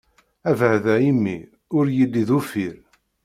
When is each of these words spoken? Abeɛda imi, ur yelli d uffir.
Abeɛda 0.49 0.95
imi, 1.09 1.37
ur 1.77 1.85
yelli 1.97 2.23
d 2.27 2.29
uffir. 2.37 2.75